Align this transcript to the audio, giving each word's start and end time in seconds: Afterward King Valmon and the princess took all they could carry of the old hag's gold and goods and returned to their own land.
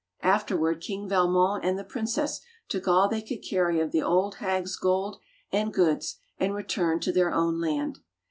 Afterward 0.23 0.81
King 0.81 1.07
Valmon 1.07 1.59
and 1.61 1.77
the 1.77 1.83
princess 1.83 2.41
took 2.67 2.87
all 2.87 3.07
they 3.07 3.21
could 3.21 3.43
carry 3.47 3.79
of 3.79 3.91
the 3.91 4.01
old 4.01 4.37
hag's 4.37 4.75
gold 4.75 5.17
and 5.51 5.71
goods 5.71 6.17
and 6.39 6.55
returned 6.55 7.03
to 7.03 7.11
their 7.11 7.31
own 7.31 7.61
land. 7.61 7.99